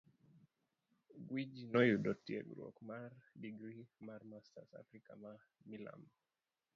[1.27, 3.11] Gwiji noyudo tiegruok mar
[3.41, 5.31] digri mar masters Africa ma
[5.69, 6.13] Milambo.